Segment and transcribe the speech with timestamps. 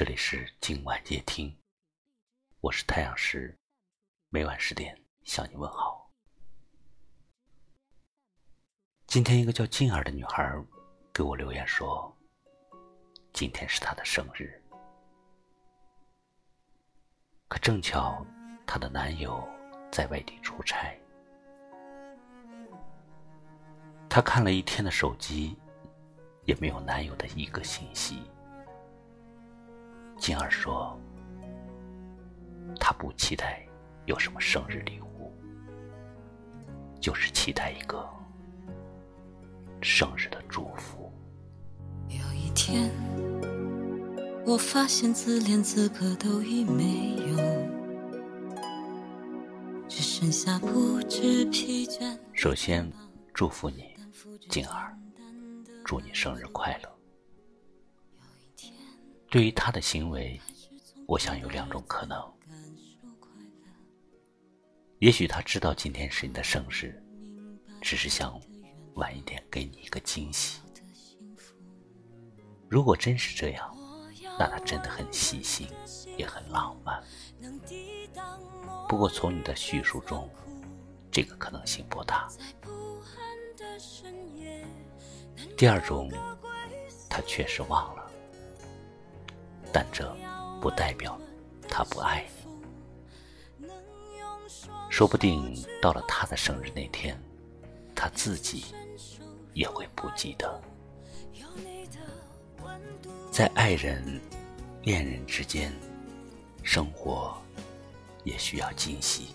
[0.00, 1.54] 这里是今晚夜听，
[2.62, 3.54] 我是太阳石，
[4.30, 6.10] 每晚十点向你问好。
[9.06, 10.58] 今天一个叫静儿的女孩
[11.12, 12.10] 给我留言说，
[13.34, 14.58] 今天是她的生日，
[17.48, 18.24] 可正巧
[18.66, 19.46] 她的男友
[19.92, 20.98] 在外地出差，
[24.08, 25.54] 她看了一天的手机，
[26.46, 28.22] 也没有男友的一个信息。
[30.20, 30.94] 静儿说
[32.78, 33.66] ：“他不期待
[34.04, 35.32] 有什么生日礼物，
[37.00, 38.06] 就是期待一个
[39.80, 41.10] 生日的祝福。”
[42.10, 42.90] 有一天，
[44.44, 47.36] 我发现自恋资格都已没有，
[49.88, 52.18] 只剩下不知疲倦。
[52.34, 52.92] 首先，
[53.32, 53.96] 祝福你，
[54.50, 54.94] 静儿，
[55.82, 56.99] 祝你生日快乐。
[59.30, 60.40] 对于他的行为，
[61.06, 62.20] 我想有两种可能：
[64.98, 67.00] 也许他知道今天是你的生日，
[67.80, 68.38] 只是想
[68.94, 70.60] 晚一点给你一个惊喜。
[72.68, 73.72] 如果真是这样，
[74.36, 75.68] 那他真的很细心，
[76.18, 77.00] 也很浪漫。
[78.88, 80.28] 不过从你的叙述中，
[81.08, 82.28] 这个可能性不大。
[85.56, 86.10] 第二种，
[87.08, 87.99] 他确实忘了。
[89.72, 90.14] 但这
[90.60, 91.18] 不代表
[91.68, 92.26] 他不爱
[93.56, 93.68] 你，
[94.90, 97.16] 说不定到了他的生日那天，
[97.94, 98.74] 他自己
[99.54, 100.60] 也会不记得。
[103.30, 104.20] 在爱人、
[104.82, 105.72] 恋人之间，
[106.62, 107.40] 生活
[108.24, 109.34] 也需要惊喜，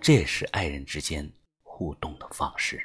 [0.00, 1.30] 这也是爱人之间
[1.62, 2.82] 互动的方式。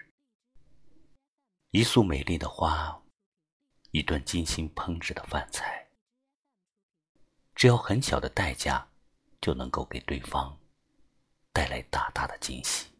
[1.71, 3.01] 一束美丽的花。
[3.91, 5.87] 一顿精心烹制的饭菜，
[7.55, 8.87] 只要很小的代价，
[9.41, 10.59] 就能够给对方
[11.51, 12.91] 带来大大的惊喜。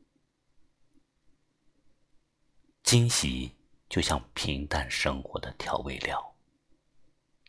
[2.82, 3.56] 惊喜
[3.88, 6.36] 就像平淡生活的调味料，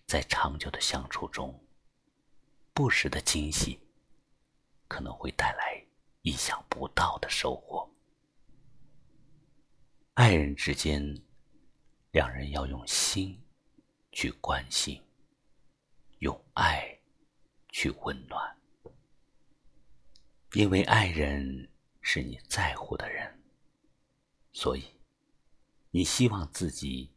[0.06, 1.66] 在长久的相处中，
[2.74, 3.80] 不时的惊喜
[4.86, 5.82] 可能会带来
[6.20, 7.90] 意想不到的收获。
[10.12, 11.22] 爱人之间。
[12.12, 13.40] 两人要用心
[14.10, 15.00] 去关心，
[16.18, 16.98] 用爱
[17.68, 18.56] 去温暖，
[20.54, 23.40] 因为爱人是你在乎的人，
[24.52, 24.84] 所以
[25.92, 27.14] 你希望自己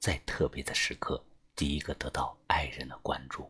[0.00, 1.24] 在特别的时刻
[1.54, 3.48] 第一个得到爱人的关注。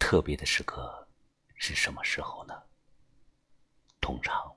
[0.00, 1.06] 特别的时刻
[1.54, 2.60] 是什么时候呢？
[4.00, 4.52] 通常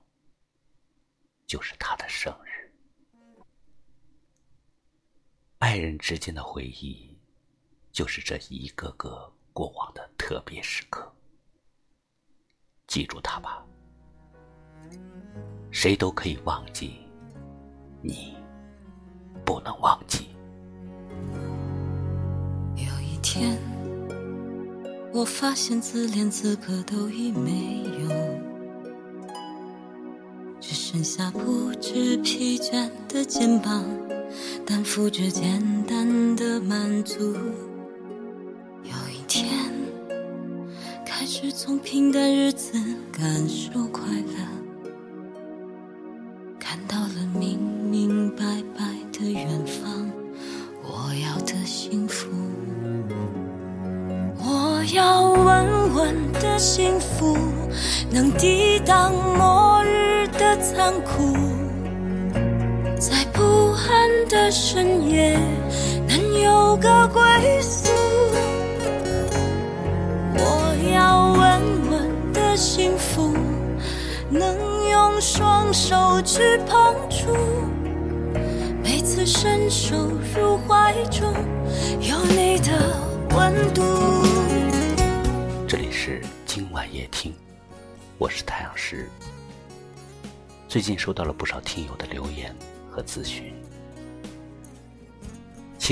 [1.46, 2.61] 就是他的生日。
[5.72, 7.16] 爱人之间的回忆，
[7.92, 11.10] 就是这一个个过往的特别时刻。
[12.86, 13.64] 记住它吧，
[15.70, 17.00] 谁都可以忘记，
[18.02, 18.36] 你
[19.46, 20.26] 不能忘记。
[22.76, 23.58] 有一天，
[25.10, 28.10] 我发现自恋资格都已没有，
[30.60, 33.82] 只剩下不知疲倦的肩膀。
[34.64, 37.18] 担负着简单的满足，
[38.84, 39.48] 有一天
[41.04, 42.78] 开始从平淡日子
[43.12, 44.94] 感受快乐，
[46.58, 47.58] 看到了明
[47.90, 48.44] 明白
[48.76, 50.10] 白的远方，
[50.82, 52.28] 我要的幸福，
[54.38, 57.36] 我要稳稳的幸福，
[58.10, 61.61] 能抵挡末日的残酷。
[64.32, 65.38] 的深夜
[66.08, 67.90] 能有个归宿，
[70.34, 73.36] 我要稳稳的幸福，
[74.30, 77.36] 能用双手去碰触，
[78.82, 79.94] 每次伸手
[80.34, 81.30] 入怀中
[82.00, 82.96] 有你的
[83.36, 83.82] 温度。
[85.68, 87.34] 这里是今晚夜听，
[88.16, 89.10] 我是太阳石。
[90.68, 92.56] 最近收到了不少听友的留言
[92.90, 93.52] 和咨询。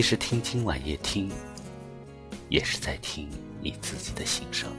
[0.01, 1.31] 其实听今晚夜听，
[2.49, 3.29] 也是在听
[3.61, 4.73] 你自己的心声。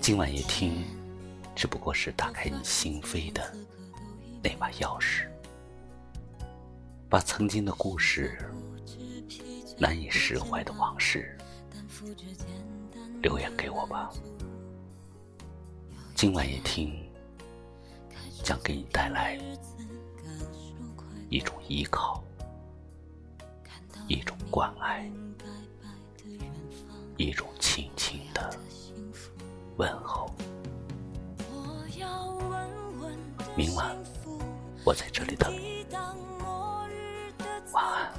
[0.00, 0.82] 今晚夜听，
[1.54, 3.54] 只不过是打开你心扉的
[4.42, 5.26] 那把钥匙，
[7.10, 8.50] 把曾经的故事、
[9.76, 11.36] 难以释怀的往事
[13.20, 14.10] 留言给我吧。
[16.14, 16.98] 今晚夜听，
[18.42, 19.38] 将给你带来
[21.28, 22.24] 一种依靠。
[24.08, 25.10] 一种关爱，
[27.16, 28.50] 一种轻轻的
[29.76, 30.28] 问候。
[33.54, 33.96] 明晚
[34.84, 35.86] 我在这里等你，
[37.72, 38.12] 晚安。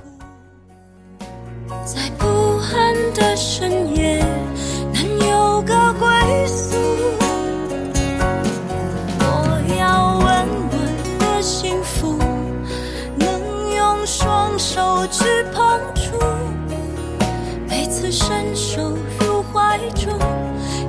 [1.86, 2.26] 在不
[2.58, 4.23] 安的深夜，
[14.58, 15.24] 手去
[15.54, 16.18] 碰触。
[17.68, 20.18] 每次伸手入怀中，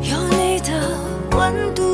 [0.02, 0.70] 有你的
[1.36, 1.93] 温度。